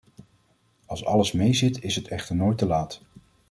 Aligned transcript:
Als 0.85 1.05
alles 1.05 1.31
meezit 1.31 1.83
is 1.83 1.95
het 1.95 2.07
echter 2.07 2.35
nooit 2.35 2.57
te 2.57 2.65
laat. 2.65 3.01